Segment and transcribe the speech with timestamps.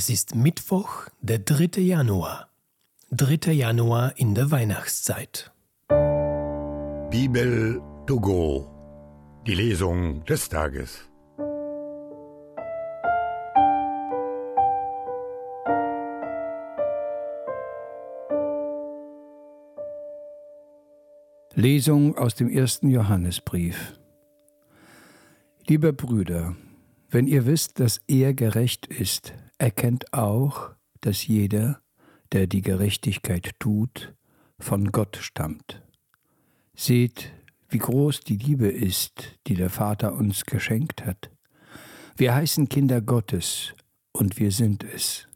[0.00, 1.78] Es ist Mittwoch, der 3.
[1.82, 2.48] Januar.
[3.10, 3.52] 3.
[3.52, 5.52] Januar in der Weihnachtszeit.
[7.10, 8.66] Bibel to go.
[9.46, 11.00] Die Lesung des Tages.
[21.54, 24.00] Lesung aus dem ersten Johannesbrief.
[25.66, 26.56] Liebe Brüder,
[27.10, 30.70] wenn ihr wisst, dass er gerecht ist, erkennt auch,
[31.00, 31.80] dass jeder,
[32.32, 34.14] der die Gerechtigkeit tut,
[34.58, 35.82] von Gott stammt.
[36.74, 37.32] Seht,
[37.68, 41.30] wie groß die Liebe ist, die der Vater uns geschenkt hat.
[42.16, 43.74] Wir heißen Kinder Gottes,
[44.12, 45.28] und wir sind es.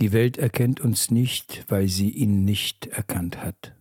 [0.00, 3.74] Die Welt erkennt uns nicht, weil sie ihn nicht erkannt hat.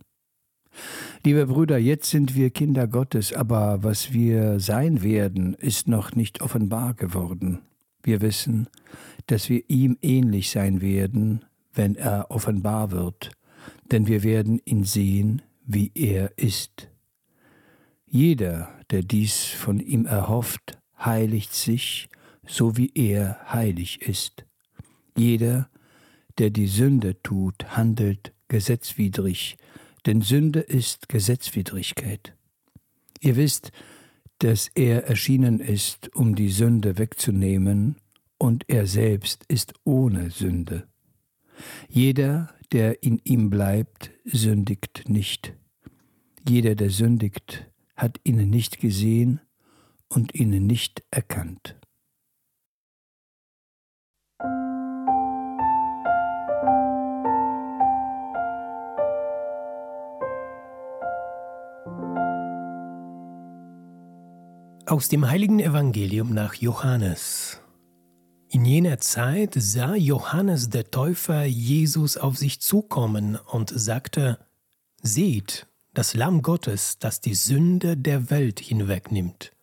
[1.23, 6.41] Liebe Brüder, jetzt sind wir Kinder Gottes, aber was wir sein werden, ist noch nicht
[6.41, 7.61] offenbar geworden.
[8.03, 8.67] Wir wissen,
[9.27, 13.31] dass wir ihm ähnlich sein werden, wenn er offenbar wird,
[13.91, 16.89] denn wir werden ihn sehen, wie er ist.
[18.05, 22.09] Jeder, der dies von ihm erhofft, heiligt sich,
[22.45, 24.45] so wie er heilig ist.
[25.17, 25.69] Jeder,
[26.37, 29.57] der die Sünde tut, handelt gesetzwidrig,
[30.05, 32.35] denn Sünde ist Gesetzwidrigkeit.
[33.21, 33.71] Ihr wisst,
[34.43, 37.95] dass er erschienen ist, um die Sünde wegzunehmen,
[38.37, 40.85] und er selbst ist ohne Sünde.
[41.87, 45.53] Jeder, der in ihm bleibt, sündigt nicht.
[46.45, 49.39] Jeder, der sündigt, hat ihn nicht gesehen
[50.09, 51.77] und ihn nicht erkannt.
[64.85, 67.61] Aus dem heiligen Evangelium nach Johannes.
[68.49, 74.39] In jener Zeit sah Johannes der Täufer Jesus auf sich zukommen und sagte,
[75.01, 79.53] Seht, das Lamm Gottes, das die Sünde der Welt hinwegnimmt.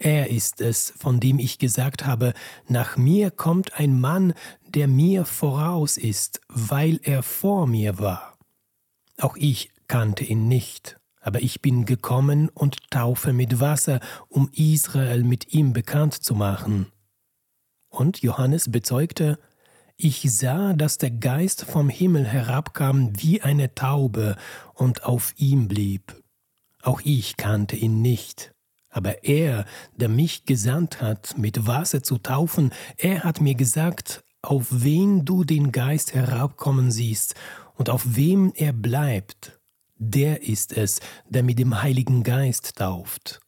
[0.00, 2.34] Er ist es, von dem ich gesagt habe,
[2.66, 4.34] nach mir kommt ein Mann,
[4.66, 8.36] der mir voraus ist, weil er vor mir war.
[9.20, 15.24] Auch ich kannte ihn nicht, aber ich bin gekommen und taufe mit Wasser, um Israel
[15.24, 16.86] mit ihm bekannt zu machen.
[17.88, 19.38] Und Johannes bezeugte,
[19.96, 24.36] ich sah, dass der Geist vom Himmel herabkam wie eine Taube
[24.74, 26.22] und auf ihm blieb.
[26.82, 28.52] Auch ich kannte ihn nicht.
[28.90, 29.64] Aber er,
[29.96, 35.44] der mich gesandt hat, mit Wasser zu taufen, er hat mir gesagt, auf wen du
[35.44, 37.34] den Geist herabkommen siehst
[37.74, 39.57] und auf wem er bleibt
[39.98, 43.40] der ist es, der mit dem Heiligen Geist tauft.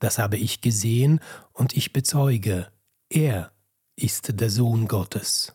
[0.00, 1.20] Das habe ich gesehen
[1.52, 2.72] und ich bezeuge,
[3.08, 3.52] er
[3.96, 5.54] ist der Sohn Gottes.